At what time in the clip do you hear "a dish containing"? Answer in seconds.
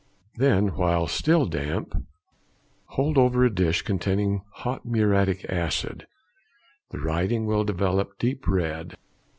3.45-4.41